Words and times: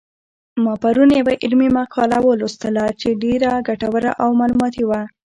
ما 0.63 0.73
پرون 0.81 1.09
یوه 1.19 1.33
علمي 1.43 1.69
مقاله 1.79 2.17
ولوستله 2.23 2.85
چې 2.99 3.19
ډېره 3.23 3.51
ګټوره 3.67 4.11
او 4.23 4.29
معلوماتي 4.39 4.83
وه 4.85 5.01